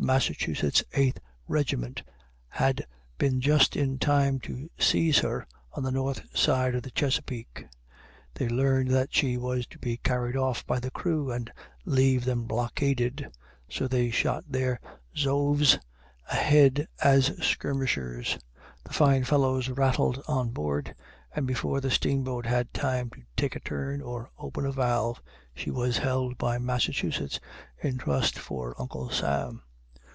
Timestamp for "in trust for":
27.82-28.80